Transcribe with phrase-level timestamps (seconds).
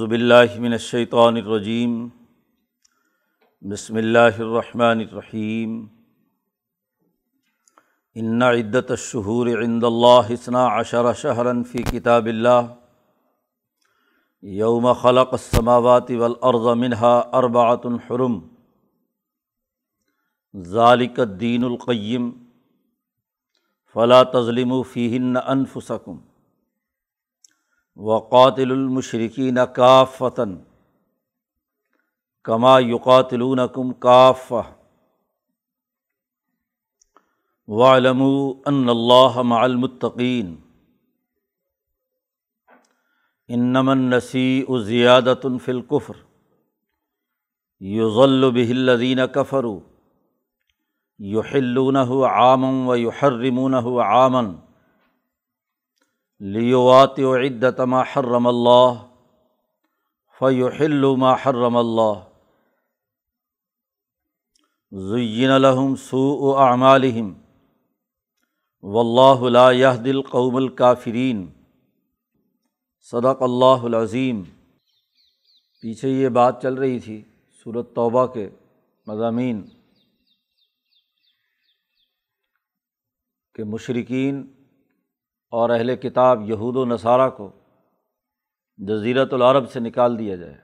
[0.00, 2.08] باللہ من الشیطان الرجیم،
[3.60, 5.86] بسم اللہ الرحمن الرحیم۔
[8.14, 12.74] ان عدت الشہور عند اللہ حسنا عشر شہرن فی کتاب اللہ۔
[14.42, 18.40] یوم خلق السماوات والارض منها اربعۃ حرم۔
[20.62, 22.30] ذالک الدین القیم۔
[23.94, 26.18] فلا تظلموا فیہن انفسکم۔
[27.96, 30.58] وقاتل المشرقین کافتاً
[32.44, 34.52] کما یقاتلون کم کاف
[37.66, 38.22] وعلم
[38.66, 40.56] ان اللہ مع المتقین۔
[43.48, 46.14] انمن نسی زیادت فی القفر
[47.80, 49.80] یضل به الذین کفروا۔
[51.18, 54.42] یحلونہ عاما و یحرمونہ عاما۔
[56.42, 58.92] لیوات و عدت ما حرم اللہ
[60.40, 62.20] فیحل ما حرم اللہ
[64.92, 67.32] زین لہم سوء اعمالہم
[68.84, 71.46] واللہ لا يهدي القوم الکافرین
[73.12, 74.42] صدق اللہ العظیم
[75.82, 77.22] پیچھے یہ بات چل رہی تھی
[77.66, 78.48] صورت توبہ کے
[79.06, 79.62] مضامین،
[83.56, 84.42] کہ مشرقین
[85.52, 87.52] اور اہل کتاب یہود و نصارہ کو
[88.76, 90.58] جزیرت العرب سے نکال دیا جائے۔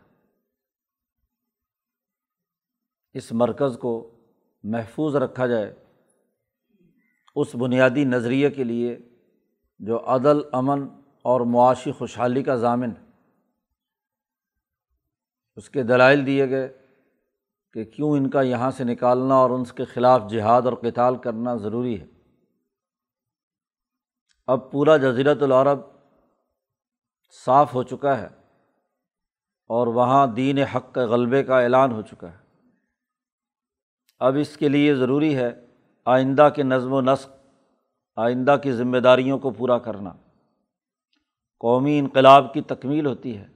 [3.12, 4.10] اس مرکز کو
[4.62, 5.84] محفوظ رکھا جائے۔
[7.36, 8.98] اس بنیادی نظریے کے لیے
[9.78, 10.88] جو عدل، امن
[11.22, 12.90] اور معاشی خوشحالی کا ضامن
[15.56, 16.86] اس کے دلائل دیے گئے
[17.72, 21.54] کہ کیوں ان کا یہاں سے نکالنا اور ان کے خلاف جہاد اور قتال کرنا
[21.54, 22.17] ضروری ہے۔
[24.48, 25.78] اب پورا جزیرت العرب
[27.44, 28.28] صاف ہو چکا ہے
[29.66, 32.38] اور وہاں دین حق کے غلبے کا اعلان ہو چکا ہے۔
[34.18, 35.66] اب اس کے لیے ضروری ہے
[36.04, 37.30] آئندہ کے نظم و نسق،
[38.16, 40.12] آئندہ کی ذمہ داریوں کو پورا کرنا۔
[41.58, 43.48] قومی انقلاب کی تکمیل ہوتی ہے،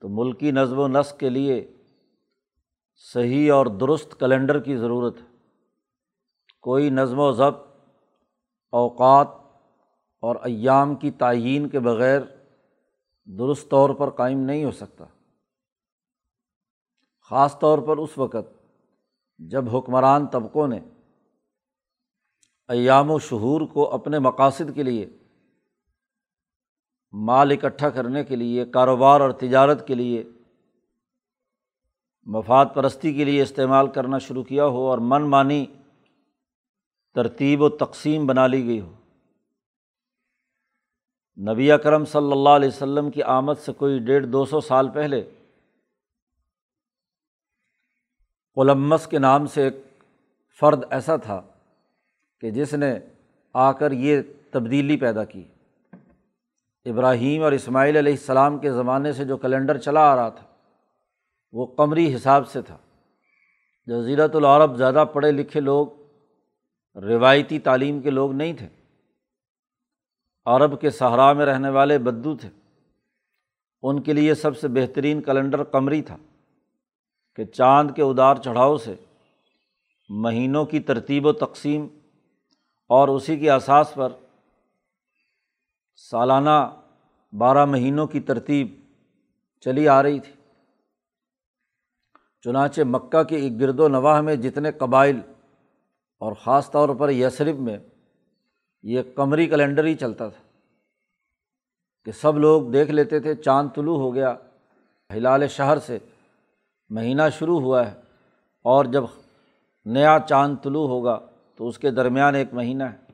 [0.00, 1.72] تو ملکی نظم و نسق کے لیے
[2.94, 5.36] صحیح اور درست کیلنڈر کی ضرورت ہے۔
[6.60, 7.66] کوئی نظم و ضبط
[8.70, 9.39] اوقات
[10.20, 12.20] اور ایام کی تعین کے بغیر
[13.24, 15.04] درست طور پر قائم نہیں ہو سکتا۔
[17.30, 18.48] خاص طور پر اس وقت
[19.38, 20.80] جب حکمران طبقوں نے
[22.68, 25.08] ایام و شہور کو اپنے مقاصد کے لیے،
[27.12, 30.24] مال اکٹھا کرنے کے لیے، کاروبار اور تجارت کے لیے،
[32.26, 35.66] مفاد پرستی کے لیے استعمال کرنا شروع کیا ہو اور من مانی
[37.14, 38.92] ترتیب و تقسیم بنا لی گئی ہو
[41.48, 45.30] نبی اکرم صلی اللہ علیہ وسلم کی آمد سے کوئی ڈیڑھ دو سو سال پہلے،
[48.54, 49.74] قلمس کے نام سے ایک
[50.60, 51.42] فرد ایسا تھا
[52.40, 52.98] کہ جس نے
[53.54, 55.44] آ کر یہ تبدیلی پیدا کی۔
[56.84, 60.46] ابراہیم اور اسماعیل علیہ السلام کے زمانے سے جو کیلنڈر چلا آ رہا تھا،
[61.52, 62.76] وہ قمری حساب سے تھا۔
[63.86, 65.86] جزیرت العرب زیادہ پڑھے لکھے لوگ،
[66.96, 68.68] روایتی تعلیم کے لوگ نہیں تھے۔
[70.46, 72.48] عرب کے صحرا میں رہنے والے بدو تھے۔
[73.82, 76.16] ان کے لیے سب سے بہترین کیلنڈر قمری تھا
[77.36, 78.94] کہ چاند کے ادار چڑھاؤ سے
[80.08, 81.86] مہینوں کی ترتیب و تقسیم
[82.88, 84.08] اور اسی کے اساس پر
[85.94, 86.76] سالانہ
[87.32, 88.68] بارہ مہینوں کی ترتیب
[89.60, 90.32] چلی آ رہی تھی۔
[92.44, 95.20] چنانچہ مکہ کے ایک گرد و نواح میں جتنے قبائل
[96.18, 97.78] اور خاص طور پر یسرف میں
[98.82, 100.42] یہ قمری کیلنڈر ہی چلتا تھا
[102.04, 104.34] کہ سب لوگ دیکھ لیتے تھے، چاند طلوع ہو گیا،
[105.10, 105.98] ہلال شہر سے
[106.90, 107.94] مہینہ شروع ہوا ہے
[108.64, 109.04] اور جب
[109.84, 111.18] نیا چاند طلوع ہوگا
[111.56, 113.12] تو اس کے درمیان ایک مہینہ ہے۔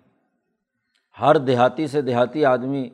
[1.20, 2.88] ہر دیہاتی سے دیہاتی آدمی،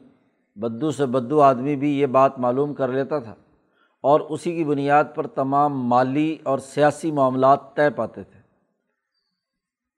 [0.56, 3.34] بدو سے بدو آدمی بھی یہ بات معلوم کر لیتا تھا
[4.00, 8.41] اور اسی کی بنیاد پر تمام مالی اور سیاسی معاملات طے پاتے تھے۔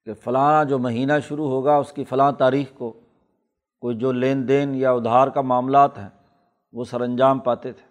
[0.04, 3.00] کہ فلاں جو مہینہ شروع ہوگا اس کی فلاں تاریخ کو
[3.80, 6.08] کوئی جو لین دین یا ادھار کا معاملات ہیں،
[6.72, 7.86] وہ سر انجام پاتے تھے۔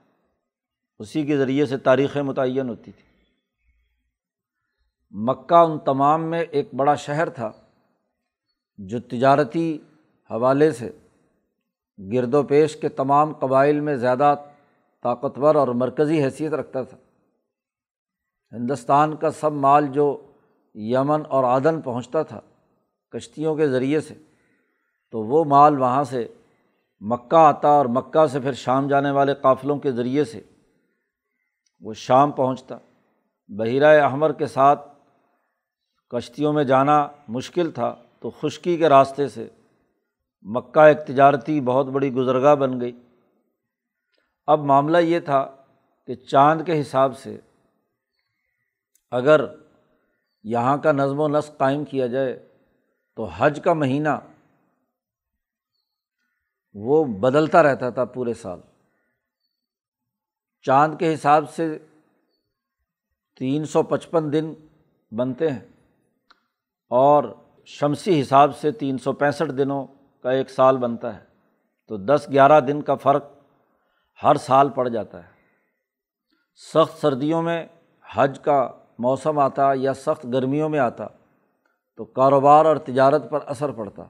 [1.00, 3.14] اسی کے ذریعے سے تاریخیں متعین ہوتی تھی
[5.12, 7.52] مکہ ان تمام میں ایک بڑا شہر تھا
[8.78, 9.78] جو تجارتی
[10.32, 10.92] حوالے سے
[12.14, 14.36] گرد و پیش کے تمام قبائل میں زیادہ
[15.04, 16.98] طاقتور اور مرکزی حیثیت رکھتا تھا۔
[18.52, 20.22] ہندوستان کا سب مال جو
[20.74, 22.40] یمن اور عدن پہنچتا تھا
[23.12, 24.14] کشتیوں کے ذریعے سے،
[25.12, 26.28] تو وہ مال وہاں سے
[27.02, 30.42] مکہ آتا اور مکہ سے پھر شام جانے والے قافلوں کے ذریعے سے
[31.80, 32.78] وہ شام پہنچتا۔
[33.48, 34.88] بحیرۂ احمر کے ساتھ
[36.10, 39.48] کشتیوں میں جانا مشکل تھا، تو خشکی کے راستے سے
[40.42, 43.00] مکہ ایک تجارتی بہت بڑی گزرگاہ بن گئی۔
[44.48, 45.56] اب معاملہ یہ تھا
[46.08, 47.38] کہ چاند کے حساب سے
[49.12, 49.46] اگر
[50.44, 52.50] یہاں کا نظم و نسق قائم کیا جائے
[53.16, 54.10] تو حج کا مہینہ
[56.74, 58.60] وہ بدلتا رہتا تھا پورے سال۔
[60.62, 61.78] چاند کے حساب سے
[63.40, 64.54] تین سو پچپن دن
[65.12, 65.60] بنتے ہیں
[66.90, 67.24] اور
[67.66, 69.88] شمسی حساب سے تین سو پینسٹھ دنوں
[70.24, 71.26] کا ایک سال بنتا ہے۔
[71.88, 73.26] تو دس گیارہ دن کا فرق
[74.24, 75.30] ہر سال پڑ جاتا ہے۔
[76.74, 77.68] سخت سردیوں میں
[78.14, 81.08] حج کا موسم آتا یا سخت گرمیوں میں آتا
[81.98, 84.04] تو کاروبار اور تجارت پر اثر پڑتا۔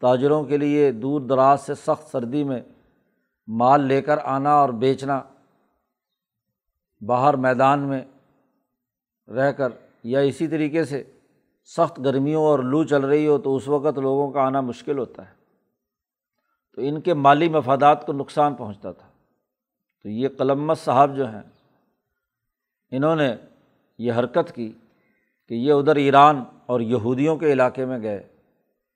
[0.00, 2.60] تاجروں کے لیے دور دراز سے سخت سردی میں
[3.46, 5.22] مال لے کر آنا اور بیچنا،
[7.06, 8.02] باہر میدان میں
[9.28, 9.68] رہ کر
[10.02, 11.04] یا اسی طریقے سے
[11.64, 15.28] سخت گرمیوں اور لو چل رہی ہو تو اس وقت لوگوں کا آنا مشکل ہوتا
[15.28, 15.34] ہے۔
[16.74, 19.08] تو ان کے مالی مفادات کو نقصان پہنچتا تھا۔
[20.02, 21.42] تو یہ قلمت صاحب جو ہیں،
[22.90, 23.36] انہوں نے
[23.98, 24.72] یہ حرکت کی
[25.48, 28.28] کہ یہ ادھر ایران اور یہودیوں کے علاقے میں گئے۔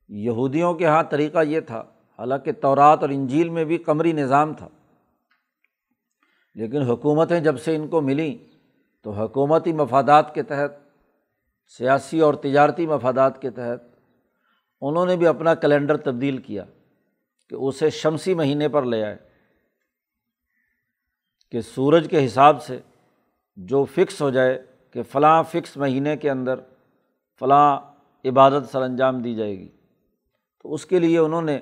[0.09, 1.83] یہودیوں کے یہاں طریقہ یہ تھا،
[2.17, 4.69] حالانکہ تورات اور انجیل میں بھی قمری نظام تھا۔
[6.55, 8.37] لیکن حکومتیں جب سے ان کو ملیں
[9.03, 10.71] تو حکومتی مفادات کے تحت،
[11.77, 13.81] سیاسی اور تجارتی مفادات کے تحت
[14.81, 16.65] انہوں نے بھی اپنا کیلنڈر تبدیل کیا
[17.49, 19.17] کہ اسے شمسی مہینے پر لے آئے۔
[21.51, 22.79] کہ سورج کے حساب سے
[23.55, 26.59] جو فکس ہو جائے کہ فلاں فکس مہینے کے اندر
[27.39, 27.79] فلاں
[28.25, 29.69] عبادت سر انجام دی جائے گی۔
[30.63, 31.59] تو اس کے لیے انہوں نے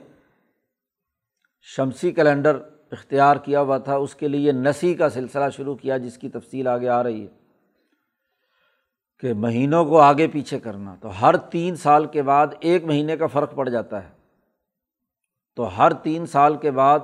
[1.61, 2.59] شمسی کیلنڈر
[2.91, 6.67] اختیار کیا ہوا تھا۔ اس کے لیے نسی کا سلسلہ شروع کیا جس کی تفصیل
[6.67, 7.27] آگے آ رہی ہے
[9.19, 13.27] کہ مہینوں کو آگے پیچھے کرنا۔ تو ہر تین سال کے بعد ایک مہینے کا
[13.27, 14.09] فرق پڑ جاتا ہے۔
[15.55, 16.99] تو ہر تین سال کے بعد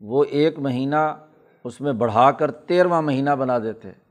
[0.00, 1.26] وہ ایک مہینہ
[1.64, 4.03] اس میں بڑھا کر تیرواں مہینہ بنا دیتے۔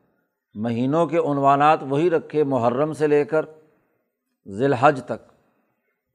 [0.55, 3.45] مہینوں کے عنوانات وہی رکھے محرم سے لے کر
[4.47, 5.21] ذی الحج تک۔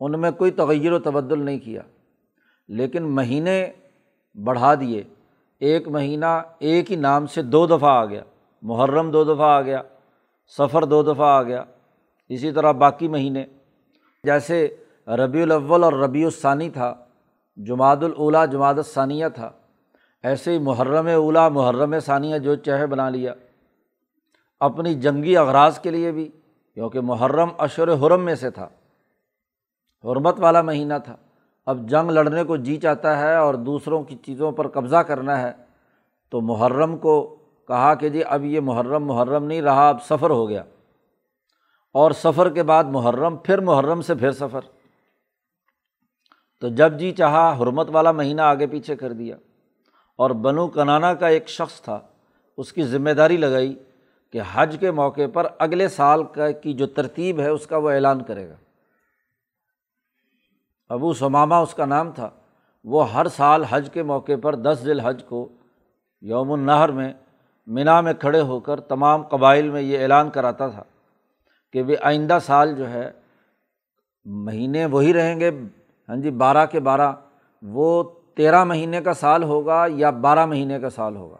[0.00, 1.82] ان میں کوئی تغیر و تبدل نہیں کیا،
[2.68, 3.72] لیکن مہینے
[4.34, 5.02] بڑھا دیے۔
[5.60, 8.22] ایک مہینہ ایک ہی نام سے دو دفعہ آ گیا۔
[8.62, 9.82] محرم دو دفعہ آ گیا،
[10.58, 11.64] سفر دو دفعہ آ گیا۔
[12.28, 13.44] اسی طرح باقی مہینے،
[14.24, 14.76] جیسے
[15.06, 16.94] ربیع الاول اور ربیع الثانی تھا
[17.56, 19.50] جماعت الاولیٰ جماعت الثانیہ تھا۔
[20.22, 23.34] ایسے ہی محرم اولا محرم ثانیہ جو چہے بنا لیا۔
[24.60, 26.28] اپنی جنگی اغراض کے لیے بھی،
[26.74, 28.68] کیونکہ محرم اشور حرم میں سے تھا۔
[30.04, 31.16] حرمت والا مہینہ تھا۔
[31.66, 35.52] اب جنگ لڑنے کو جی چاہتا ہے اور دوسروں کی چیزوں پر قبضہ کرنا ہے،
[36.30, 37.36] تو محرم کو
[37.68, 40.62] کہا کہ جی اب یہ محرم محرم نہیں، رہا اب سفر ہو گیا۔
[41.92, 44.60] اور سفر کے بعد محرم، پھر محرم سے پھر سفر۔
[46.60, 49.36] تو جب جی چاہا، حرمت والا مہینہ آگے پیچھے کر دیا۔
[50.16, 52.00] اور بنو کنانا کا ایک شخص تھا،
[52.56, 53.74] اس کی ذمہ داری لگائی۔
[54.32, 57.90] کہ حج کے موقع پر اگلے سال کا کی جو ترتیب ہے اس کا وہ
[57.90, 58.54] اعلان کرے گا۔
[60.88, 62.30] ابو سمامہ اس کا نام تھا۔
[62.84, 65.48] وہ ہر سال حج کے موقع پر دس ذیل حج کو
[66.20, 67.12] یوم النہر میں
[67.66, 70.82] منا میں کھڑے ہو کر تمام قبائل میں یہ اعلان کراتا تھا
[71.72, 73.10] کہ وہ آئندہ سال جو ہے
[74.24, 75.50] مہینے وہی رہیں گے۔
[76.08, 77.12] ہاں جی بارہ کے بارہ۔
[77.62, 78.04] وہ
[78.36, 81.36] تیرہ مہینے کا سال ہوگا یا بارہ مہینے کا سال ہوگا۔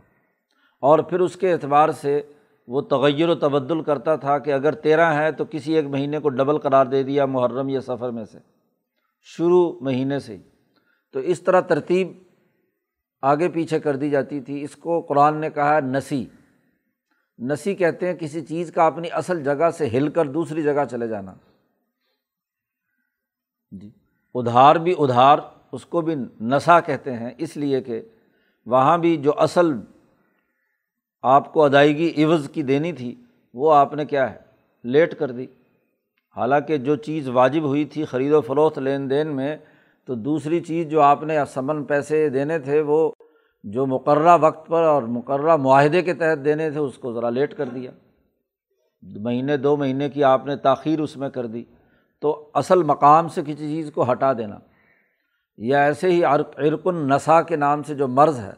[0.81, 2.23] اور پھر اس کے اعتبار سے
[2.69, 6.29] وہ تغیر و تبدل کرتا تھا کہ اگر تیرہ ہے تو کسی ایک مہینے کو
[6.29, 8.39] ڈبل قرار دے دیا محرم یا سفر میں سے۔
[9.23, 10.43] شروع مہینے سے ہی۔
[11.13, 12.13] تو اس طرح ترتیب
[13.23, 16.27] آگے پیچھے کر دی جاتی تھی۔ اس کو قرآن نے کہا نسی۔
[17.39, 21.09] نسی کہتے ہیں کسی چیز کا اپنی اصل جگہ سے ہل کر دوسری جگہ چلے
[21.09, 21.35] جانا۔
[23.71, 23.91] جی۔
[24.35, 25.39] ادھار بھی ادھار،
[25.73, 28.03] اس کو بھی نسا کہتے ہیں۔ اس لیے کہ
[28.67, 29.73] وہاں بھی جو اصل
[31.23, 33.15] آپ کو ادائیگی عوض کی دینی تھی،
[33.55, 34.39] وہ آپ نے کیا ہے،
[34.85, 35.47] لیٹ کر دی۔
[36.37, 39.57] حالانکہ جو چیز واجب ہوئی تھی خرید و فروخت لین دین میں،
[40.05, 43.11] تو دوسری چیز جو آپ نے سمن پیسے دینے تھے، وہ
[43.63, 47.55] جو مقررہ وقت پر اور مقررہ معاہدے کے تحت دینے تھے، اس کو ذرا لیٹ
[47.55, 47.91] کر دیا۔
[49.03, 51.65] مہینے، دو مہینے کی آپ نے تاخیر اس میں کر دی۔
[52.21, 54.59] تو اصل مقام سے کسی چیز کو ہٹا دینا۔
[55.57, 58.53] یا ایسے ہی عرق النسا کے نام سے جو مرض ہے،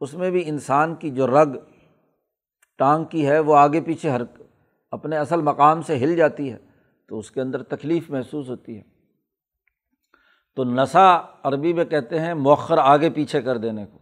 [0.00, 1.77] اس میں بھی انسان کی جو رگ
[2.78, 4.20] ٹانگ کی ہے، وہ آگے پیچھے ہر
[4.92, 6.56] اپنے اصل مقام سے ہل جاتی ہے،
[7.08, 8.82] تو اس کے اندر تکلیف محسوس ہوتی ہے۔
[10.56, 11.06] تو نسا
[11.42, 13.98] عربی میں کہتے ہیں مؤخر آگے پیچھے کر دینے کو۔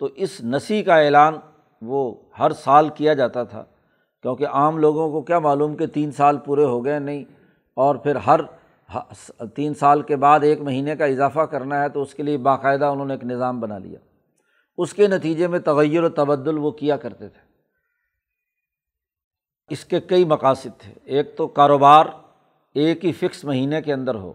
[0.00, 1.34] تو اس نسی کا اعلان
[1.82, 3.64] وہ ہر سال کیا جاتا تھا،
[4.24, 7.24] کیونکہ عام لوگوں کو کیا معلوم کہ تین سال پورے ہو گئے نہیں،
[7.76, 8.40] اور پھر ہر
[9.54, 12.84] تین سال کے بعد ایک مہینے کا اضافہ کرنا ہے تو اس کے لیے باقاعدہ
[12.84, 13.98] انہوں نے ایک نظام بنا لیا۔
[14.78, 17.47] اس کے نتیجے میں تغیر و تبدل وہ کیا کرتے تھے۔
[19.68, 22.06] اس کے کئی مقاصد تھے۔ ایک تو کاروبار
[22.74, 24.32] ایک ہی فکس مہینے کے اندر ہو۔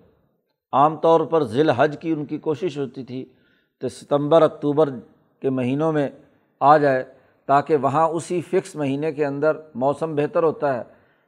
[0.74, 3.25] عام طور پر ذیل حج کی ان کی کوشش ہوتی تھی
[3.82, 4.90] کہ ستمبر، اکتوبر
[5.42, 6.10] کے مہینوں میں
[6.60, 7.04] آ جائے
[7.46, 10.84] تاکہ وہاں اسی فکس مہینے کے اندر موسم بہتر ہوتا ہے۔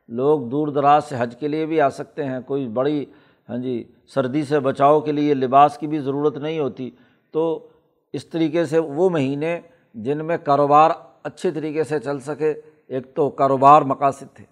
[0.08, 3.06] لوگ دور دراز سے حج کے لیے بھی آ سکتے ہیں۔ کوئی بڑی
[3.50, 6.90] ہاں جی سردی سے بچاؤ کے لیے لباس کی بھی ضرورت نہیں ہوتی۔
[7.32, 7.68] تو
[8.14, 9.60] اس طریقے سے وہ مہینے
[9.94, 10.92] جن میں کاروبار
[11.24, 12.54] اچھے طریقے سے چل سکے
[12.88, 14.46] ایک تو کاروبار مقاصد تھے۔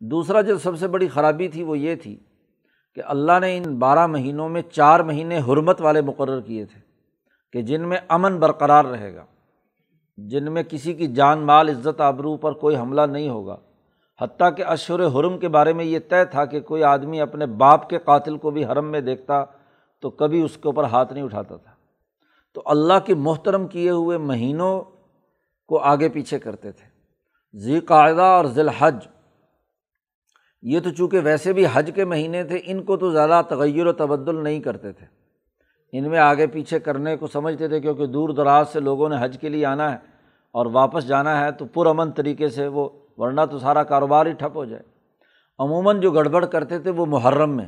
[0.00, 2.16] دوسرا جو سب سے بڑی خرابی تھی وہ یہ تھی
[2.94, 6.80] کہ اللہ نے ان بارہ مہینوں میں چار مہینے حرمت والے مقرر کیے تھے
[7.52, 9.24] کہ جن میں امن برقرار رہے گا،
[10.16, 13.56] جن میں کسی کی جان، مال، عزت، آبرو پر کوئی حملہ نہیں ہوگا۔
[14.20, 17.88] حتیٰ کہ اشور حرم کے بارے میں یہ طے تھا کہ کوئی آدمی اپنے باپ
[17.88, 19.44] کے قاتل کو بھی حرم میں دیکھتا
[20.00, 21.72] تو کبھی اس کے اوپر ہاتھ نہیں اٹھاتا تھا۔
[22.54, 24.80] تو اللہ کے محترم کیے ہوئے مہینوں
[25.68, 26.95] کو آگے پیچھے کرتے تھے۔
[27.54, 29.06] ذی قاعدہ اور ذی الحج
[30.62, 33.92] یہ تو چونکہ ویسے بھی حج کے مہینے تھے، ان کو تو زیادہ تغیر و
[33.92, 35.06] تبدل نہیں کرتے تھے۔
[35.92, 39.36] ان میں آگے پیچھے کرنے کو سمجھتے تھے کیونکہ دور دراز سے لوگوں نے حج
[39.40, 39.96] کے لیے آنا ہے
[40.54, 44.56] اور واپس جانا ہے تو پرامن طریقے سے وہ، ورنہ تو سارا کاروبار ہی ٹھپ
[44.56, 44.82] ہو جائے۔
[45.58, 47.66] عموماً جو گڑبڑ کرتے تھے وہ محرم میں،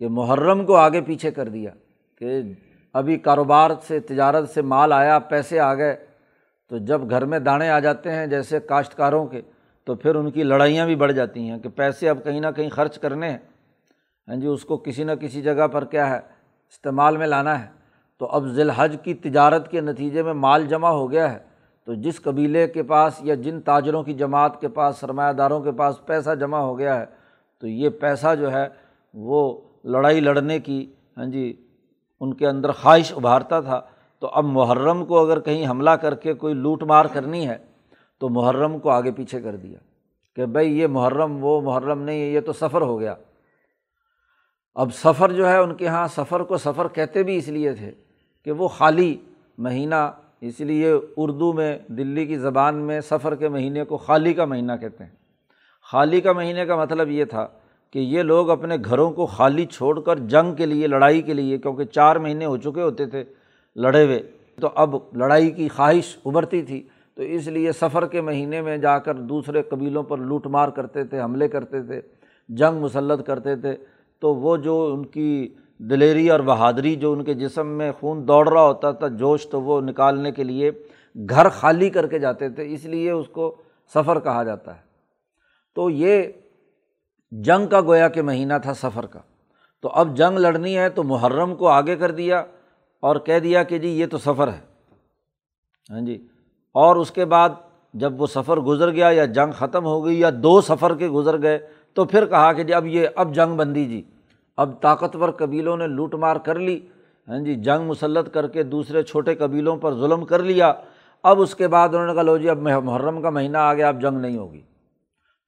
[0.00, 1.70] کہ محرم کو آگے پیچھے کر دیا،
[2.20, 2.40] کہ
[2.94, 5.96] ابھی کاروبار سے، تجارت سے مال آیا، پیسے آ گئے
[6.70, 9.40] تو جب گھر میں دانے آ جاتے ہیں جیسے کاشتکاروں کے،
[9.84, 12.68] تو پھر ان کی لڑائیاں بھی بڑھ جاتی ہیں کہ پیسے اب کہیں نہ کہیں
[12.68, 13.38] خرچ کرنے ہیں۔
[14.28, 16.18] ہاں جی اس کو کسی نہ کسی جگہ پر کیا ہے،
[16.68, 17.68] استعمال میں لانا ہے۔
[18.18, 21.38] تو اب ذی الحج کی تجارت کے نتیجے میں مال جمع ہو گیا ہے۔
[21.84, 25.72] تو جس قبیلے کے پاس یا جن تاجروں کی جماعت کے پاس، سرمایہ داروں کے
[25.72, 27.06] پاس پیسہ جمع ہو گیا ہے،
[27.58, 28.68] تو یہ پیسہ جو ہے،
[29.14, 31.66] وہ لڑائی لڑنے کی ہاں جی
[32.20, 33.80] ان کے اندر خواہش ابھارتا تھا۔
[34.20, 37.56] تو اب محرم کو اگر کہیں حملہ کر کے کوئی لوٹ مار کرنی ہے،
[38.18, 39.78] تو محرم کو آگے پیچھے کر دیا
[40.36, 43.14] کہ بھائی یہ محرم وہ محرم نہیں ہے، یہ تو سفر ہو گیا۔
[44.74, 47.90] اب سفر جو ہے ان کے یہاں سفر کو سفر کہتے بھی اس لیے تھے
[48.44, 49.16] کہ وہ خالی
[49.58, 50.10] مہینہ،
[50.40, 54.72] اس لیے اردو میں، دلی کی زبان میں سفر کے مہینے کو خالی کا مہینہ
[54.80, 55.10] کہتے ہیں۔
[55.82, 57.48] خالی کا مہینے کا مطلب یہ تھا
[57.90, 61.58] کہ یہ لوگ اپنے گھروں کو خالی چھوڑ کر جنگ کے لیے، لڑائی کے لیے،
[61.58, 63.24] کیونکہ چار مہینے ہو چکے ہوتے تھے
[63.76, 64.22] لڑے ہوئے۔
[64.60, 68.98] تو اب لڑائی کی خواہش ابھرتی تھی، تو اس لیے سفر کے مہینے میں جا
[68.98, 72.00] کر دوسرے قبیلوں پر لوٹ مار کرتے تھے، حملے کرتے تھے،
[72.48, 73.76] جنگ مسلط کرتے تھے۔
[74.20, 78.52] تو وہ جو ان کی دلیری اور بہادری، جو ان کے جسم میں خون دوڑ
[78.52, 80.70] رہا ہوتا تھا، جوش تو وہ نکالنے کے لیے
[81.30, 83.56] گھر خالی کر کے جاتے تھے، اس لیے اس کو
[83.94, 84.80] سفر کہا جاتا ہے۔
[85.74, 86.22] تو یہ
[87.30, 89.20] جنگ کا گویا کہ مہینہ تھا سفر کا۔
[89.82, 92.44] تو اب جنگ لڑنی ہے تو محرم کو آگے کر دیا۔
[93.02, 94.60] اور کہہ دیا کہ جی یہ تو سفر ہے۔
[95.90, 96.26] ہاں جی۔
[96.74, 97.48] اور اس کے بعد
[97.94, 101.42] جب وہ سفر گزر گیا یا جنگ ختم ہو گئی یا دو سفر کے گزر
[101.42, 101.58] گئے
[101.94, 104.02] تو پھر کہا کہ جی اب یہ اب جنگ بندی جی۔
[104.56, 106.80] اب طاقتور قبیلوں نے لوٹ مار کر لی۔
[107.28, 110.72] ہاں جی جنگ مسلط کر کے دوسرے چھوٹے قبیلوں پر ظلم کر لیا۔
[111.22, 113.88] اب اس کے بعد انہوں نے کہا لو جی اب محرم کا مہینہ آ گیا،
[113.88, 114.62] اب جنگ نہیں ہوگی۔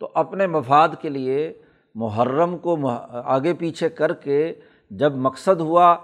[0.01, 1.53] تو اپنے مفاد کے لیے
[1.95, 2.89] محرم کو
[3.25, 4.55] آگے پیچھے کر کے
[4.91, 5.97] جب مقصد ہوا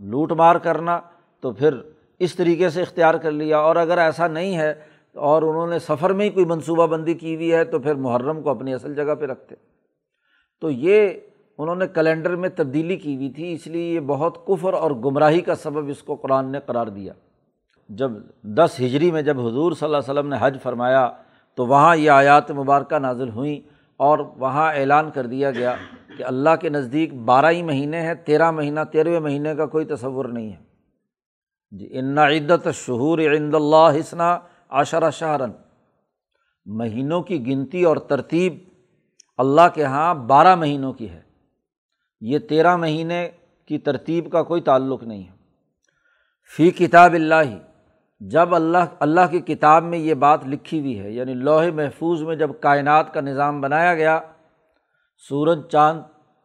[0.00, 1.00] لوٹ مار کرنا
[1.40, 1.74] تو پھر
[2.18, 4.74] اس طریقے سے اختیار کر لیا اور اگر ایسا نہیں ہے
[5.14, 8.42] اور انہوں نے سفر میں ہی کوئی منصوبہ بندی کی ہوئی ہے تو پھر محرم
[8.42, 9.54] کو اپنی اصل جگہ پہ رکھتے
[10.60, 11.10] تو یہ
[11.58, 15.40] انہوں نے کیلنڈر میں تبدیلی کی ہوئی تھی اس لیے یہ بہت کفر اور گمراہی
[15.40, 17.12] کا سبب اس کو قرآن نے قرار دیا
[17.88, 18.10] جب
[18.42, 21.08] دس ہجری میں جب حضور صلی اللہ علیہ وسلم نے حج فرمایا
[21.54, 23.60] تو وہاں یہ آیات مبارکہ نازل ہوئیں
[23.98, 25.76] اور وہاں اعلان کر دیا گیا
[26.18, 30.24] کہ اللہ کے نزدیک بارہ ہی مہینے ہیں، تیرہ مہینہ، تیرہویں مہینے کا کوئی تصور
[30.24, 30.68] نہیں ہے۔
[31.70, 34.38] جی ان عدت شہور عند اللہ حسنہ
[34.68, 35.50] عشرہ شہرن۔
[36.66, 38.54] مہینوں کی گنتی اور ترتیب
[39.38, 41.20] اللہ کے یہاں بارہ مہینوں کی ہے۔
[42.20, 43.30] یہ تیرہ مہینے
[43.66, 45.38] کی ترتیب کا کوئی تعلق نہیں ہے۔
[46.56, 47.58] فی کتاب اللہ ہی
[48.20, 52.36] جب اللہ اللہ کی کتاب میں یہ بات لکھی ہوئی ہے یعنی لوہے محفوظ میں
[52.36, 54.20] جب کائنات کا نظام بنایا گیا،
[55.28, 56.00] سورج، چاند،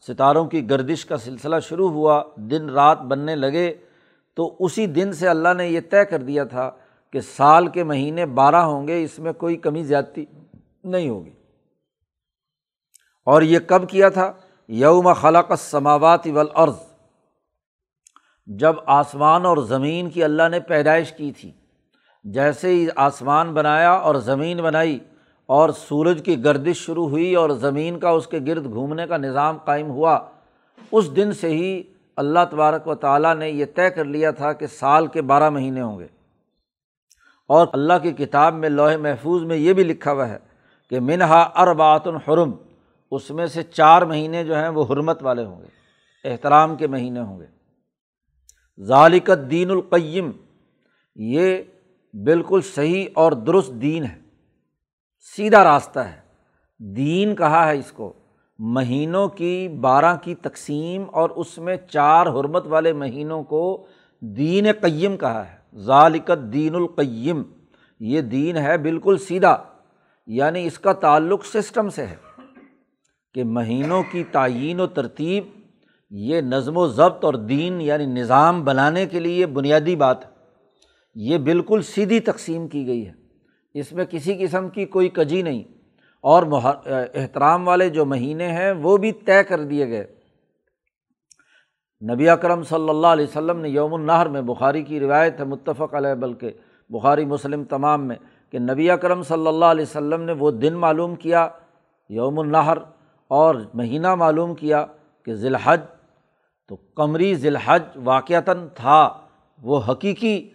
[0.07, 3.73] ستاروں کی گردش کا سلسلہ شروع ہوا، دن، رات بننے لگے،
[4.35, 6.71] تو اسی دن سے اللہ نے یہ طے کر دیا تھا
[7.11, 10.25] کہ سال کے مہینے بارہ ہوں گے، اس میں کوئی کمی زیادتی
[10.83, 11.33] نہیں ہوگی۔
[13.25, 14.33] اور یہ کب کیا تھا؟
[14.67, 16.75] یوم خلق سماوات والارض۔
[18.47, 21.51] جب آسمان اور زمین کی اللہ نے پیدائش کی تھی
[22.23, 24.99] جیسے ہی آسمان بنایا اور زمین بنائی
[25.45, 29.57] اور سورج کی گردش شروع ہوئی اور زمین کا اس کے گرد گھومنے کا نظام
[29.57, 30.19] قائم ہوا،
[30.91, 31.83] اس دن سے ہی
[32.15, 35.81] اللہ تبارک و تعالیٰ نے یہ طے کر لیا تھا کہ سال کے بارہ مہینے
[35.81, 36.07] ہوں گے۔
[37.47, 40.37] اور اللہ کی کتاب میں لوہے محفوظ میں یہ بھی لکھا ہوا ہے
[40.89, 42.51] کہ منہا اربات الحرم
[43.11, 45.67] اس میں سے چار مہینے جو ہیں وہ حرمت والے ہوں گے،
[46.29, 47.45] احترام کے مہینے ہوں گے۔
[48.79, 50.31] ذالکت دین القیم،
[51.15, 51.57] یہ
[52.13, 54.19] بالکل صحیح اور درست دین ہے۔
[55.35, 56.21] سیدھا راستہ ہے۔
[56.79, 58.13] دین کہا ہے اس کو۔
[58.59, 63.85] مہینوں کی بارہ کی تقسیم اور اس میں چار حرمت والے مہینوں کو
[64.21, 67.43] دین قیم کہا ہے۔ ذالکت دین القیم۔
[67.99, 69.63] یہ دین ہے بالکل سیدھا۔
[70.27, 72.15] یعنی اس کا تعلق سسٹم سے ہے
[73.33, 75.43] کہ مہینوں کی تعین و ترتیب
[76.09, 80.32] یہ نظم و ضبط اور دین یعنی نظام بنانے کے لیے بنیادی بات ہے۔
[81.15, 83.13] یہ بالکل سیدھی تقسیم کی گئی ہے۔
[83.73, 85.63] اس میں کسی قسم کی کوئی کجی نہیں۔
[86.21, 86.43] اور
[87.13, 90.15] احترام والے جو مہینے ہیں، وہ بھی طے کر دیے گئے۔
[92.13, 95.93] نبی اکرم صلی اللہ علیہ وسلم نے یوم النہر میں بخاری کی روایت ہے، متفق
[95.93, 96.51] علیہ، بلکہ
[96.89, 98.15] بخاری، مسلم تمام میں،
[98.51, 101.49] کہ نبی اکرم صلی اللہ علیہ وسلم نے وہ دن معلوم کیا،
[102.09, 102.77] یوم النہر،
[103.27, 104.85] اور مہینہ معلوم کیا
[105.25, 105.81] کہ ذی الحج۔
[106.67, 109.21] تو قمری ذی الحج واقعتاً تھا،
[109.61, 110.49] وہ حقیقی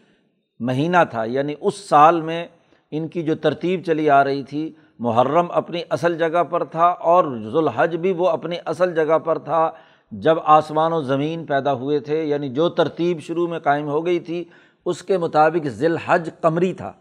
[0.60, 2.48] مہینہ تھا یعنی اس سال میں
[2.90, 7.38] ان کی جو ترتیب چلی آ رہی تھی، محرم اپنی اصل جگہ پر تھا اور
[7.50, 9.70] ذوالحج بھی وہ اپنی اصل جگہ پر تھا۔
[10.12, 14.20] جب آسمان و زمین پیدا ہوئے تھے یعنی جو ترتیب شروع میں قائم ہو گئی
[14.20, 14.44] تھی،
[14.86, 16.92] اس کے مطابق ذی الحج قمری تھا۔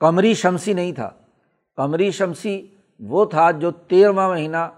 [0.00, 1.10] قمری شمسی نہیں تھا۔
[1.76, 2.66] قمری شمسی
[3.00, 4.68] وہ تھا جو تیرہواں مہینہ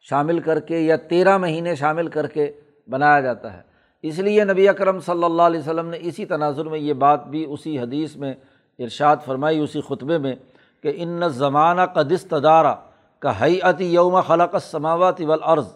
[0.00, 2.52] شامل کر کے یا تیرہ مہینے شامل کر کے
[2.90, 3.67] بنایا جاتا ہے۔
[4.02, 7.44] اس لیے نبی اکرم صلی اللہ علیہ وسلم نے اسی تناظر میں یہ بات بھی
[7.44, 8.34] اسی حدیث میں
[8.78, 10.34] ارشاد فرمائی، اسی خطبے میں
[10.82, 12.74] کہ ان زمانہ قدست دارہ
[13.22, 15.66] کا حیعت یوم خلق سماوات والارض۔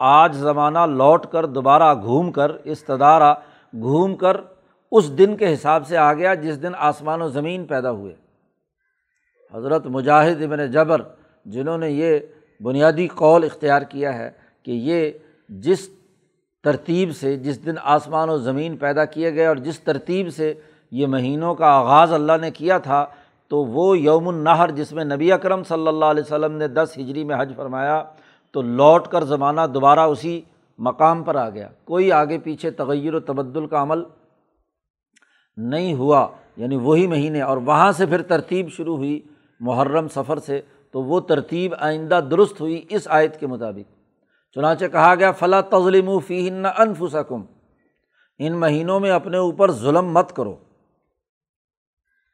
[0.00, 3.32] آج زمانہ لوٹ کر دوبارہ گھوم کر استدارہ
[3.72, 4.36] گھوم کر
[4.92, 8.14] اس دن کے حساب سے آ گیا جس دن آسمان و زمین پیدا ہوئے۔
[9.54, 11.02] حضرت مجاہد ابن جبر،
[11.46, 12.18] جنہوں نے یہ
[12.60, 14.30] بنیادی قول اختیار کیا ہے
[14.62, 15.10] کہ یہ
[15.48, 15.88] جس
[16.68, 20.54] ترتیب سے جس دن آسمان و زمین پیدا کیے گئے اور جس ترتیب سے
[20.90, 23.06] یہ مہینوں کا آغاز اللہ نے کیا تھا،
[23.48, 27.24] تو وہ یوم النہر جس میں نبی اکرم صلی اللہ علیہ وسلم نے دس ہجری
[27.24, 28.04] میں حج فرمایا،
[28.52, 30.40] تو لوٹ کر زمانہ دوبارہ اسی
[30.78, 34.02] مقام پر آ گیا۔ کوئی آگے پیچھے تغیر و تبدل کا عمل
[35.56, 39.20] نہیں ہوا یعنی وہی مہینے۔ اور وہاں سے پھر ترتیب شروع ہوئی،
[39.60, 43.97] محرم سفر سے، تو وہ ترتیب آئندہ درست ہوئی اس آیت کے مطابق۔
[44.58, 47.42] چنانچہ کہا گیا فلاں تظلم و فی ہن انفسکم
[48.38, 50.56] ان مہینوں میں اپنے اوپر ظلم مت کرو۔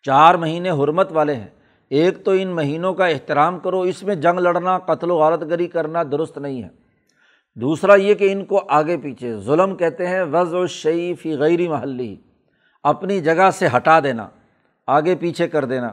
[0.03, 1.47] چار مہینے حرمت والے ہیں۔
[1.89, 5.67] ایک تو ان مہینوں کا احترام کرو، اس میں جنگ لڑنا، قتل و غارت گری
[5.67, 6.69] کرنا درست نہیں ہے۔
[7.55, 12.17] دوسرا یہ کہ ان کو آگے پیچھے، ظلم کہتے ہیں وض و شعیفی غیری محلی
[12.83, 14.29] اپنی جگہ سے ہٹا دینا،
[14.87, 15.93] آگے پیچھے کر دینا۔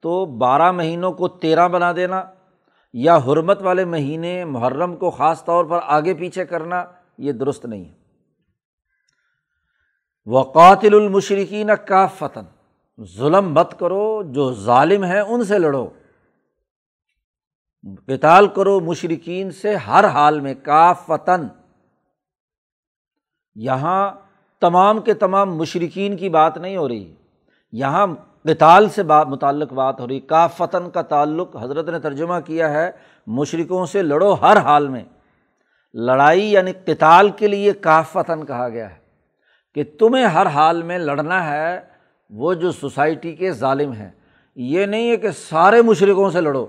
[0.00, 2.24] تو بارہ مہینوں کو تیرہ بنا دینا
[2.92, 6.84] یا حرمت والے مہینے محرم کو خاص طور پر آگے پیچھے کرنا
[7.18, 7.94] یہ درست نہیں ہے۔
[10.26, 12.44] وقاتل المشرقین کا فتن
[13.04, 15.88] ظلم مت کرو، جو ظالم ہیں ان سے لڑو۔
[18.06, 21.46] کتال کرو مشرقین سے ہر حال میں کا فتن
[23.54, 24.10] یہاں
[24.60, 27.14] تمام کے تمام مشرقین کی بات نہیں ہو رہی۔
[27.72, 28.06] یہاں
[28.44, 32.90] کتال سے بات متعلق بات ہو رہی کافتن کا تعلق حضرت نے ترجمہ کیا ہے
[33.26, 35.04] مشرقوں سے لڑو ہر حال میں۔
[35.94, 38.96] لڑائی یعنی کتال کے لیے کا فتن کہا گیا ہے
[39.74, 41.80] کہ تمہیں ہر حال میں لڑنا ہے،
[42.30, 44.10] وہ جو سوسائٹی کے ظالم ہیں۔
[44.56, 46.66] یہ نہیں ہے کہ سارے مشرقوں سے لڑو۔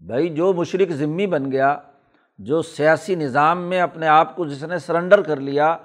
[0.00, 1.78] بھائی، جو مشرق ذمی بن گیا،
[2.38, 5.76] جو سیاسی نظام میں اپنے آپ کو جس نے سرنڈر کر لیا،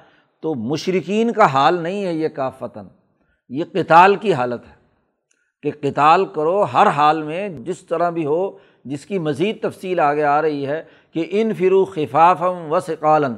[0.42, 2.88] تو مشرقین کا حال نہیں ہے یہ کا فتن
[3.52, 4.74] یہ کتال کی حالت ہے
[5.64, 10.24] کہ کتال کرو ہر حال میں جس طرح بھی ہو، جس کی مزید تفصیل آگے
[10.24, 10.82] آ رہی ہے
[11.14, 13.34] کہ ان فرو خفافم و سقالن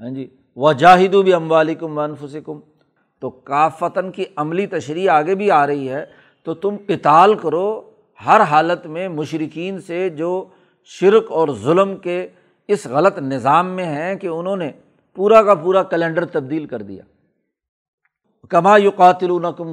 [0.00, 2.58] ہاں جی و جاہدو بھی اموالکم انفسکم،
[3.22, 6.04] تو کافتن کی عملی تشریح آگے بھی آ رہی ہے،
[6.46, 7.68] تو تم کتال کرو
[8.26, 10.44] ہر حالت میں مشرقین سے جو
[10.84, 12.26] شرک اور ظلم کے
[12.68, 14.70] اس غلط نظام میں ہیں کہ انہوں نے
[15.16, 17.02] پورا کا پورا کیلنڈر تبدیل کر دیا۔
[18.48, 19.30] کما یو قاتل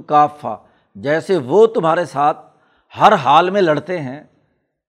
[0.07, 0.55] کافا
[0.95, 2.37] جیسے وہ تمہارے ساتھ
[2.99, 4.23] ہر حال میں لڑتے ہیں۔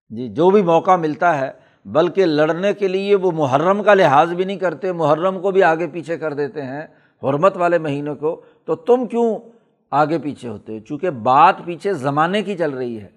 [0.08, 1.50] جی جو بھی موقع ملتا ہے،
[1.84, 5.86] بلکہ لڑنے کے لیے وہ محرم کا لحاظ بھی نہیں کرتے، محرم کو بھی آگے
[5.86, 6.82] پیچھے کر دیتے ہیں
[7.22, 9.38] حرمت والے مہینوں کو، تو تم کیوں
[9.90, 13.08] آگے پیچھے ہوتے ہو؟ چونکہ بات پیچھے زمانے کی چل رہی ہے۔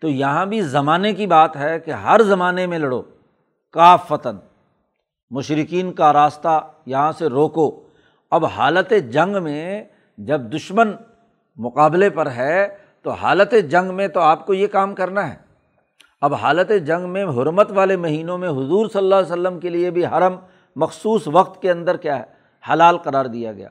[0.00, 3.02] تو یہاں بھی زمانے کی بات ہے کہ ہر زمانے میں لڑو
[3.72, 4.36] کاف فتن
[5.30, 7.80] مشرقین کا راستہ یہاں سے روکو۔
[8.30, 9.84] اب حالت جنگ میں
[10.18, 10.92] جب دشمن
[11.56, 12.68] مقابلے پر ہے،
[13.02, 15.36] تو حالت جنگ میں تو آپ کو یہ کام کرنا ہے۔
[16.20, 19.90] اب حالت جنگ میں حرمت والے مہینوں میں حضور صلی اللہ علیہ وسلم کے لیے
[19.90, 20.36] بھی حرم
[20.76, 22.24] مخصوص وقت کے اندر کیا ہے؟
[22.72, 23.68] حلال قرار دیا گیا۔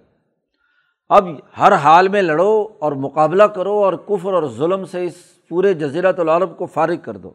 [1.09, 5.73] اب ہر حال میں لڑو اور مقابلہ کرو اور کفر اور ظلم سے اس پورے
[5.73, 7.31] جزیرت العرب کو فارغ کر دو۔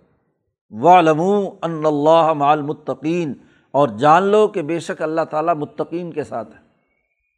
[1.62, 3.32] ان اللہ مال متقین
[3.70, 6.61] اور جان لو کہ بے شک اللہ تعالیٰ متقین کے ساتھ ہے۔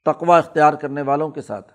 [0.05, 1.73] تقوا اختیار کرنے والوں کے ساتھ۔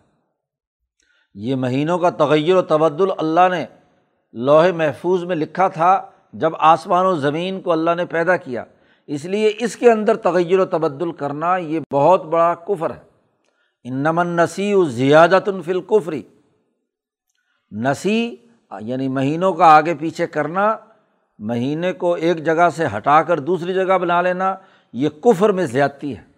[1.34, 3.66] یہ مہینوں کا تغیر و تبدل اللہ نے
[4.34, 8.64] لوہے محفوظ میں لکھا تھا جب آسمان و زمین کو اللہ نے پیدا کیا۔
[9.08, 13.10] اس لیے اس کے اندر تغیر و تبدل کرنا یہ بہت بڑا کفر ہے۔
[13.84, 16.22] انمن نسی و زیادت الفلقفری
[17.72, 18.36] نسی
[18.82, 20.78] یعنی مہینوں کا آگے پیچھے کرنا،
[21.40, 24.56] مہینے کو ایک جگہ سے ہٹا کر دوسری جگہ بنا لینا،
[24.94, 26.29] یہ کفر میں زیادتی ہے۔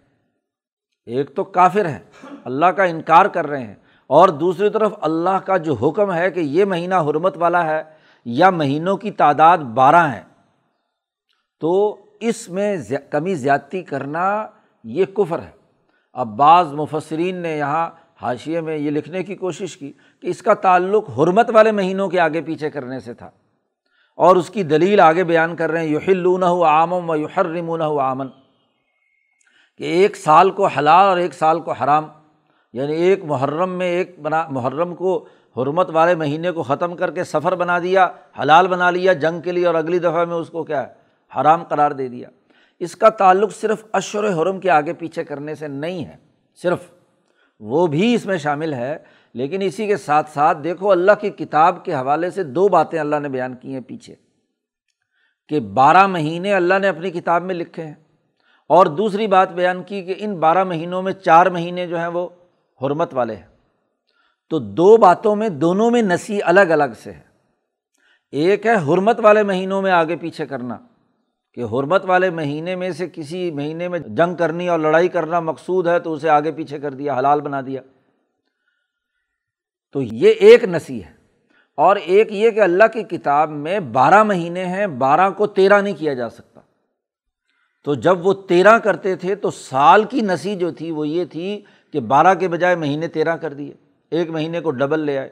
[1.08, 1.98] ایک تو کافر ہے
[2.44, 3.74] اللہ کا انکار کر رہے ہیں،
[4.10, 7.82] اور دوسری طرف اللہ کا جو حکم ہے کہ یہ مہینہ حرمت والا ہے
[8.26, 10.22] یا مہینوں کی تعداد بارہ ہیں،
[11.60, 12.76] تو اس میں
[13.10, 14.24] کمی زیادتی کرنا
[14.84, 15.50] یہ کفر ہے۔
[16.16, 17.88] اب بعض مفسرین نے یہاں
[18.22, 22.20] حاشیے میں یہ لکھنے کی کوشش کی کہ اس کا تعلق حرمت والے مہینوں کے
[22.20, 23.30] آگے پیچھے کرنے سے تھا،
[24.18, 27.98] اور اس کی دلیل آگے بیان کر رہے ہیں یحلون ہو آمم و یحرمون ہو
[28.00, 28.28] آمن
[29.76, 32.06] کہ ایک سال کو حلال اور ایک سال کو حرام
[32.72, 37.24] یعنی ایک محرم میں ایک بنا، محرم کو حرمت والے مہینے کو ختم کر کے
[37.24, 38.08] سفر بنا دیا،
[38.42, 40.92] حلال بنا لیا جنگ کے لیے اور اگلی دفعہ میں اس کو کیا ہے،
[41.40, 42.28] حرام قرار دے دیا۔
[42.80, 46.16] اس کا تعلق صرف اشر حرم کے آگے پیچھے کرنے سے نہیں ہے،
[46.62, 46.78] صرف
[47.60, 48.98] وہ بھی اس میں شامل ہے۔
[49.34, 53.16] لیکن اسی کے ساتھ ساتھ دیکھو، اللہ کی کتاب کے حوالے سے دو باتیں اللہ
[53.16, 54.14] نے بیان کی ہیں پیچھے
[55.48, 57.94] کہ بارہ مہینے اللہ نے اپنی کتاب میں لکھے ہیں۔
[58.72, 62.28] اور دوسری بات بیان کی کہ ان بارہ مہینوں میں چار مہینے جو ہیں وہ
[62.82, 63.46] حرمت والے ہیں۔
[64.50, 67.20] تو دو باتوں میں دونوں میں نسی الگ الگ سے ہے
[68.30, 70.78] ایک ہے حرمت والے مہینوں میں آگے پیچھے کرنا،
[71.54, 75.86] کہ حرمت والے مہینے میں سے کسی مہینے میں جنگ کرنی اور لڑائی کرنا مقصود
[75.86, 77.82] ہے تو اسے آگے پیچھے کر دیا، حلال بنا دیا۔
[79.92, 81.12] تو یہ ایک نسی ہے۔
[81.76, 85.94] اور ایک یہ کہ اللہ کی کتاب میں بارہ مہینے ہیں، بارہ کو تیرہ نہیں
[85.98, 86.51] کیا جا سکتا۔
[87.82, 91.64] تو جب وہ تیرہ کرتے تھے تو سال کی نسی جو تھی وہ یہ تھی
[91.92, 93.72] کہ بارہ کے بجائے مہینے تیرہ کر دیے،
[94.10, 95.30] ایک مہینے کو ڈبل لے آئے۔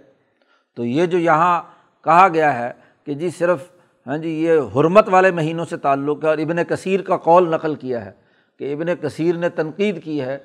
[0.77, 1.63] تو یہ جو یہاں
[2.05, 2.73] کہا گیا ہے
[3.07, 3.63] کہ جی صرف
[4.07, 7.75] ہاں جی یہ حرمت والے مہینوں سے تعلق ہے اور ابن کثیر کا قول نقل
[7.75, 8.11] کیا ہے
[8.59, 10.39] کہ ابن کثیر نے تنقید کی ہے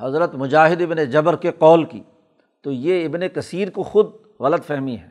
[0.00, 2.02] حضرت مجاہد ابن جبر کے قول کی۔
[2.62, 4.06] تو یہ ابن کثیر کو خود
[4.40, 5.08] غلط فہمی ہے۔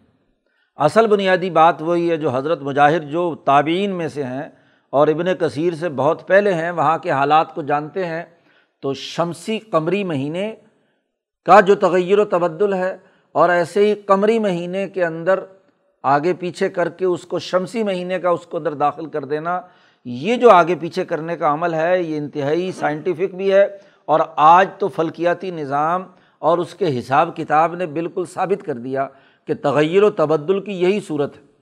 [0.76, 4.50] اصل بنیادی بات وہی ہے جو حضرت مجاہد جو تابعین میں سے ہیں
[4.94, 8.24] اور ابن کثیر سے بہت پہلے ہیں، وہاں کے حالات کو جانتے ہیں۔
[8.82, 10.56] تو شمسی قمری مہینے
[11.46, 12.98] کا جو تغیر و تبدل ہے،
[13.32, 15.40] اور ایسے ہی قمری مہینے کے اندر
[16.04, 19.62] آگے پیچھے کر کے اس کو شمسی مہینے کا اس کو اندر داخل کر دینا،
[20.06, 23.68] یہ جو آگے پیچھے کرنے کا عمل ہے، یہ انتہائی سائنٹیفک بھی ہے۔
[24.06, 26.04] اور آج تو فلکیاتی نظام
[26.40, 29.08] اور اس کے حساب کتاب نے بالکل ثابت کر دیا
[29.48, 31.53] کہ تغیر و تبدل کی یہی صورت ہے۔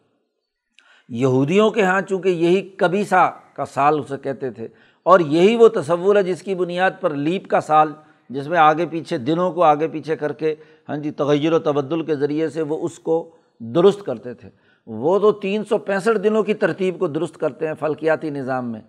[1.13, 4.67] یہودیوں کے یہاں چونکہ یہی کبھی سا کا سال اسے کہتے تھے
[5.03, 7.93] اور یہی وہ تصور ہے جس کی بنیاد پر لیپ کا سال،
[8.29, 10.55] جس میں آگے پیچھے دنوں کو آگے پیچھے کر کے
[10.89, 14.49] ہاں جی تغیر و تبدل کے ذریعے سے وہ اس کو درست کرتے تھے۔
[14.87, 18.81] وہ تو تین سو پینسٹھ دنوں کی ترتیب کو درست کرتے ہیں فلکیاتی نظام میں۔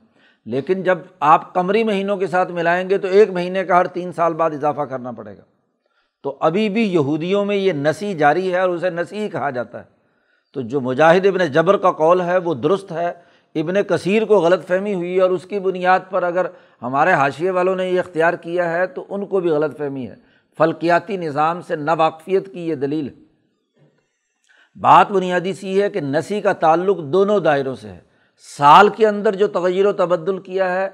[0.47, 4.13] لیکن جب آپ قمری مہینوں کے ساتھ ملائیں گے تو ایک مہینے کا ہر تین
[4.13, 5.43] سال بعد اضافہ کرنا پڑے گا۔
[6.23, 9.92] تو ابھی بھی یہودیوں میں یہ نسی جاری ہے اور اسے نسی کہا جاتا ہے۔
[10.53, 13.13] تو جو مجاہد ابن جبر کا قول ہے وہ درست ہے۔
[13.55, 16.47] ابن کثیر کو غلط فہمی ہوئی اور اس کی بنیاد پر اگر
[16.83, 20.15] ہمارے حاشیے والوں نے یہ اختیار کیا ہے تو ان کو بھی غلط فہمی ہے۔
[20.59, 23.15] فلکیاتی نظام سے ناواقفیت کی یہ دلیل ہے۔
[24.81, 28.01] بات بنیادی سی ہے کہ نسی کا تعلق دونوں دائروں سے ہے۔
[28.59, 30.89] سال کے اندر جو تغیر و تبدل کیا ہے،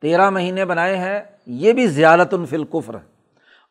[0.00, 3.12] تیرہ مہینے بنائے ہیں، یہ بھی زیارت الفلقفر ہے۔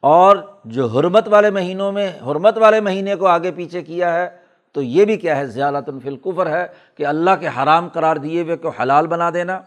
[0.02, 4.41] اور جو حرمت والے مہینوں میں، حرمت والے مہینے کو آگے پیچھے کیا ہے
[4.76, 8.58] تو یہ بھی کیا ہے زیالت الفلقفر ہے کہ اللہ کے حرام قرار دیے ہوئے
[8.58, 9.60] کو حلال بنا دینا۔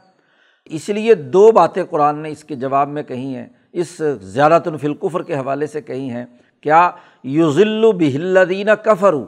[0.64, 5.22] اس لیے دو باتیں قرآن نے اس کے جواب میں کہی ہیں، اس زیالت الفلقفر
[5.22, 6.24] کے حوالے سے کہی ہیں،
[6.60, 6.90] کیا
[7.24, 9.24] یوزل بہلدین کفرو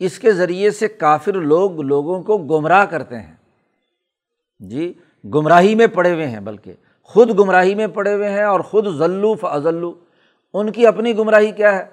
[0.00, 3.34] اس کے ذریعے سے کافر لوگ لوگوں کو گمراہ کرتے ہیں۔
[4.60, 4.92] جی
[5.24, 9.34] گمراہی میں پڑے ہوئے ہیں، بلکہ خود گمراہی میں پڑے ہوئے ہیں اور خود ذلو
[9.34, 9.92] فضلو
[10.54, 11.84] ان کی اپنی گمراہی کیا ہے؟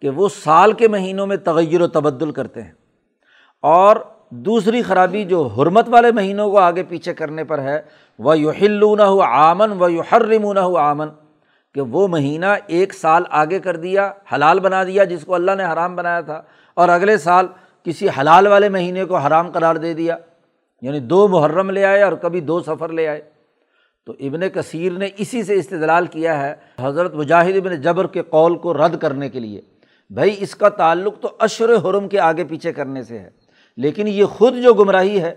[0.00, 2.72] کہ وہ سال کے مہینوں میں تغیر و تبدل کرتے ہیں۔
[3.62, 3.96] اور
[4.30, 7.82] دوسری خرابی جو حرمت والے مہینوں کو آگے پیچھے کرنے پر ہے
[8.18, 11.08] وہ یو ہلون ہو آمن و یو حرمون ہو آمن
[11.74, 15.64] کہ وہ مہینہ ایک سال آگے کر دیا، حلال بنا دیا جس کو اللہ نے
[15.64, 16.42] حرام بنایا تھا،
[16.74, 17.46] اور اگلے سال
[17.82, 20.16] کسی حلال والے مہینے کو حرام قرار دے دیا۔
[20.82, 23.20] یعنی دو محرم لے آئے اور کبھی دو سفر لے آئے۔
[24.06, 28.58] تو ابن کثیر نے اسی سے استدلال کیا ہے حضرت مجاہد ابن جبر کے قول
[28.58, 29.60] کو رد کرنے کے لیے۔
[30.10, 33.30] بھائی، اس کا تعلق تو اشر حرم کے آگے پیچھے کرنے سے ہے۔
[33.76, 35.34] لیکن یہ خود جو گمراہی ہے،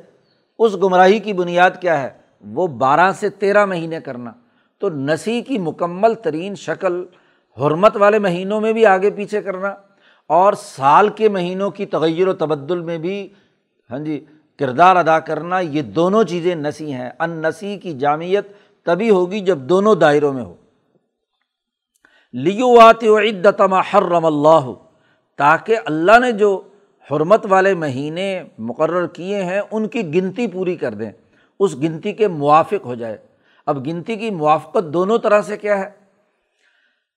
[0.59, 2.09] اس گمراہی کی بنیاد کیا ہے؟
[2.41, 4.31] وہ بارہ سے تیرہ مہینے کرنا۔
[4.79, 7.05] تو نسی کی مکمل ترین شکل
[7.61, 9.75] حرمت والے مہینوں میں بھی آگے پیچھے کرنا
[10.27, 13.29] اور سال کے مہینوں کی تغیر و تبدل میں بھی
[13.91, 14.25] ہاں جی
[14.59, 18.43] کردار ادا کرنا، یہ دونوں چیزیں نسی ہیں۔ ان نسی کی جامعت
[18.85, 20.55] تبھی ہوگی جب دونوں دائروں میں ہو۔
[22.33, 24.73] لیو آتی و عدتما حرم اللہ
[25.37, 26.61] تاکہ اللہ نے جو
[27.11, 31.11] حرمت والے مہینے مقرر کیے ہیں، ان کی گنتی پوری کر دیں،
[31.59, 33.17] اس گنتی کے موافق ہو جائے۔
[33.65, 35.89] اب گنتی کی موافقت دونوں طرح سے کیا ہے؟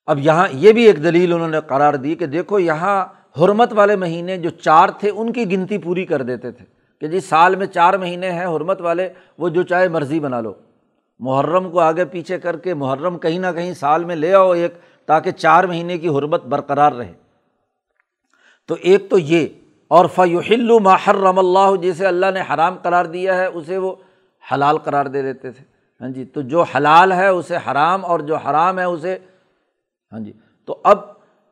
[0.06, 3.06] اب یہاں یہ بھی ایک دلیل انہوں نے قرار دی کہ دیکھو، یہاں
[3.40, 6.64] حرمت والے مہینے جو چار تھے، ان کی گنتی پوری کر دیتے تھے۔
[7.00, 10.52] کہ جی سال میں چار مہینے ہیں حرمت والے، وہ جو چاہے مرضی بنا لو۔
[11.18, 14.74] محرم کو آگے پیچھے کر کے محرم کہیں نہ کہیں سال میں لے آؤ ایک
[15.06, 17.12] تاکہ چار مہینے کی حرمت برقرار رہے۔
[18.68, 19.46] تو ایک تو یہ،
[19.88, 23.96] اور فیوحل محرم اللہ جسے اللہ نے حرام قرار دیا ہے، اسے وہ
[24.52, 25.64] حلال قرار دے دیتے تھے۔
[26.00, 29.18] ہاں جی تو جو حلال ہے اسے حرام، اور جو حرام ہے اسے
[30.12, 30.32] ہاں جی
[30.66, 30.98] تو اب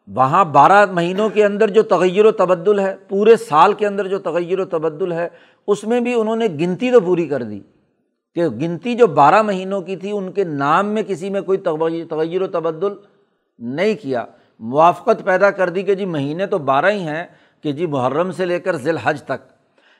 [0.08, 4.18] وہاں بارہ مہینوں کے اندر جو تغیر و تبدل ہے، پورے سال کے اندر جو
[4.18, 5.28] تغیر و تبدل ہے،
[5.66, 7.60] اس میں بھی انہوں نے گنتی تو پوری کر دی۔
[8.34, 11.58] کہ گنتی جو بارہ مہینوں کی تھی، ان کے نام میں کسی میں کوئی
[12.04, 12.94] تغیر و تبدل
[13.58, 14.24] نہیں کیا۔
[14.58, 17.24] موافقت پیدا کر دی کہ جی مہینے تو بارہ ہی ہیں
[17.62, 19.54] کہ جی محرم سے لے کر ذی الحج تک۔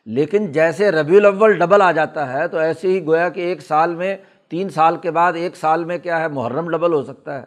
[0.07, 3.95] لیکن جیسے ربیع الاول ڈبل آ جاتا ہے تو ایسے ہی گویا کہ ایک سال
[3.95, 4.17] میں،
[4.49, 7.45] تین سال کے بعد ایک سال میں کیا ہے، محرم ڈبل ہو سکتا ہے۔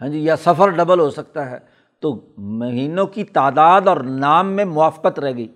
[0.00, 1.58] ہاں جی یا سفر ڈبل ہو سکتا ہے۔
[2.00, 5.48] تو مہینوں کی تعداد اور نام میں موافقت رہ گئی۔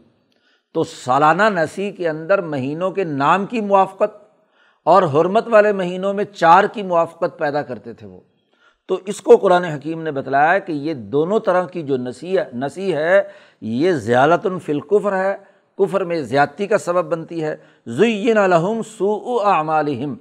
[0.74, 4.30] تو سالانہ نسی کے اندر مہینوں کے نام کی موافقت
[4.85, 8.20] اور حرمت والے مہینوں میں چار کی موافقت پیدا کرتے تھے وہ۔
[8.87, 12.94] تو اس کو قرآن حکیم نے بتلایا کہ یہ دونوں طرح کی جو نسی نسی
[12.94, 13.22] ہے،
[13.61, 15.37] یہ زیالت الفلقفر ہے۔
[15.79, 20.14] کفر میں زیادتی کا سبب بنتی ہے۔ زین الحم سو اعمالہم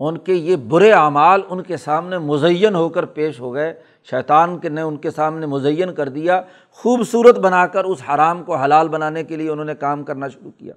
[0.00, 3.74] ان کے یہ برے اعمال ان کے سامنے مزین ہو کر پیش ہو گئے۔
[4.10, 8.56] شیطان کے نے ان کے سامنے مزین کر دیا۔ خوبصورت بنا کر اس حرام کو
[8.56, 10.74] حلال بنانے کے لیے انہوں نے کام کرنا شروع کیا۔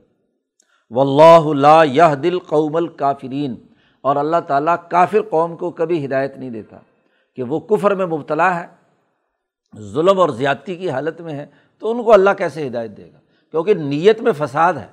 [0.89, 3.56] و اللہ اللہ یہ دل قوم الکافرین
[4.02, 6.78] اور اللہ تعالیٰ کافر قوم کو کبھی ہدایت نہیں دیتا۔
[7.38, 8.65] کہ وہ کفر میں مبتلا ہے،
[9.80, 11.45] ظلم اور زیادتی کی حالت میں ہے،
[11.80, 13.19] تو ان کو اللہ کیسے ہدایت دے گا؟
[13.52, 14.88] کیونکہ نیت میں فساد ہے،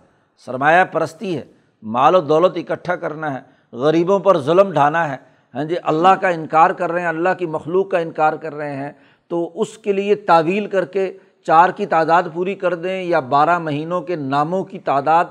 [0.46, 1.44] سرمایہ پرستی ہے،
[1.82, 3.40] مال و دولت اکٹھا کرنا ہے،
[3.72, 5.16] غریبوں پر ظلم ڈھانا ہے
[5.54, 8.76] ہاں جی اللہ کا انکار کر رہے ہیں، اللہ کی مخلوق کا انکار کر رہے
[8.76, 8.92] ہیں،
[9.28, 13.58] تو اس کے لیے تعویل کر کے چار کی تعداد پوری کر دیں یا بارہ
[13.58, 15.24] مہینوں کے ناموں کی تعداد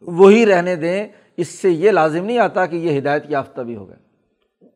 [0.00, 3.88] وہی رہنے دیں، اس سے یہ لازم نہیں آتا کہ یہ ہدایت یافتہ بھی ہو
[3.88, 4.09] گئے۔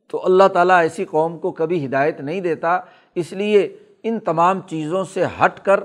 [0.07, 2.81] تو اللہ تعالیٰ ایسی قوم کو کبھی ہدایت نہیں دیتا،
[3.15, 5.81] اس لیے ان تمام چیزوں سے ہٹ کر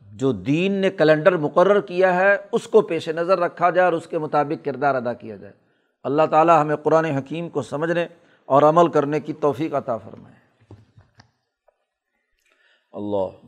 [0.00, 4.06] جو دین نے کیلنڈر مقرر کیا ہے، اس کو پیش نظر رکھا جائے اور اس
[4.06, 5.52] کے مطابق کردار ادا کیا جائے۔
[6.04, 8.06] اللہ تعالیٰ ہمیں قرآن حکیم کو سمجھنے
[8.46, 10.34] اور عمل کرنے کی توفیق عطا فرمائے۔
[12.92, 13.45] اللہ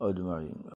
[0.00, 0.64] اجمعین